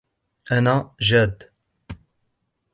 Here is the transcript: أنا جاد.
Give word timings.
أنا 0.51 0.91
جاد. 1.01 1.51